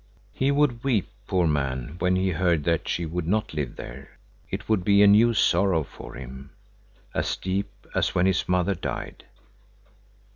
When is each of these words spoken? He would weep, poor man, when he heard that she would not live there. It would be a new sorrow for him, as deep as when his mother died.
He 0.33 0.49
would 0.49 0.83
weep, 0.83 1.09
poor 1.27 1.45
man, 1.45 1.97
when 1.99 2.15
he 2.15 2.31
heard 2.31 2.63
that 2.63 2.87
she 2.87 3.05
would 3.05 3.27
not 3.27 3.53
live 3.53 3.75
there. 3.75 4.17
It 4.49 4.67
would 4.67 4.83
be 4.83 5.03
a 5.03 5.07
new 5.07 5.35
sorrow 5.35 5.83
for 5.83 6.15
him, 6.15 6.49
as 7.13 7.37
deep 7.37 7.69
as 7.93 8.15
when 8.15 8.25
his 8.25 8.49
mother 8.49 8.73
died. 8.73 9.25